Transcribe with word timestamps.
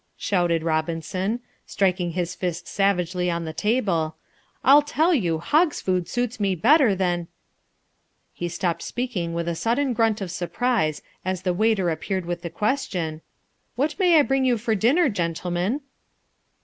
shouted 0.17 0.63
Robinson, 0.63 1.41
striking 1.67 2.13
his 2.13 2.33
fist 2.33 2.67
savagely 2.67 3.29
on 3.29 3.45
the 3.45 3.53
table, 3.53 4.15
"I 4.63 4.81
tell 4.81 5.13
you 5.13 5.37
hog's 5.37 5.79
food 5.79 6.09
suits 6.09 6.39
me 6.39 6.55
better 6.55 6.95
than" 6.95 7.27
He 8.41 8.49
stopped 8.49 8.81
speaking 8.81 9.35
with 9.35 9.47
a 9.47 9.53
sudden 9.53 9.93
grunt 9.93 10.19
of 10.19 10.31
surprise 10.31 11.03
as 11.23 11.43
the 11.43 11.53
waiter 11.53 11.91
appeared 11.91 12.25
with 12.25 12.41
the 12.41 12.49
question: 12.49 13.21
"What 13.75 13.99
may 13.99 14.17
I 14.17 14.23
bring 14.23 14.43
you 14.43 14.57
for 14.57 14.73
dinner, 14.73 15.07
gentlemen?" 15.07 15.81